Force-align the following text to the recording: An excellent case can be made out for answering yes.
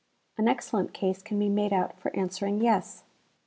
An 0.35 0.47
excellent 0.47 0.95
case 0.95 1.21
can 1.21 1.37
be 1.37 1.47
made 1.47 1.71
out 1.71 1.95
for 1.99 2.09
answering 2.15 2.59
yes. 2.59 3.03